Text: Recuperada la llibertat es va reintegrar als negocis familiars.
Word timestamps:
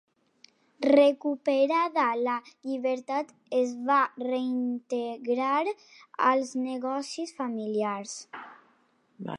Recuperada 0.85 2.05
la 2.27 2.37
llibertat 2.69 3.35
es 3.59 3.75
va 3.91 3.99
reintegrar 4.31 5.53
als 6.31 6.57
negocis 6.71 7.37
familiars. 7.43 8.19